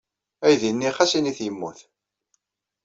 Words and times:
Aydi-nni 0.45 0.89
ɣas 0.95 1.11
init 1.17 1.39
yemmut. 1.45 1.79